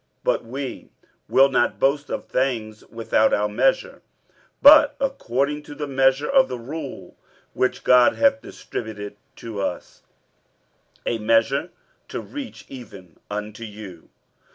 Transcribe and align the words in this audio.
47:010:013 0.01 0.09
But 0.23 0.45
we 0.45 0.89
will 1.29 1.49
not 1.49 1.77
boast 1.79 2.09
of 2.09 2.25
things 2.25 2.83
without 2.87 3.35
our 3.35 3.47
measure, 3.47 4.01
but 4.59 4.95
according 4.99 5.61
to 5.61 5.75
the 5.75 5.85
measure 5.85 6.27
of 6.27 6.47
the 6.47 6.57
rule 6.57 7.15
which 7.53 7.83
God 7.83 8.15
hath 8.15 8.41
distributed 8.41 9.15
to 9.35 9.59
us, 9.61 10.01
a 11.05 11.19
measure 11.19 11.69
to 12.07 12.19
reach 12.19 12.65
even 12.67 13.17
unto 13.29 13.63
you. 13.63 14.09